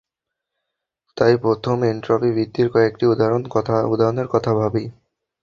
[1.17, 3.03] তাই প্রথম এনট্রপি বৃদ্ধির কয়েকটি
[3.91, 4.83] উদাহরণের কথা ভাবি।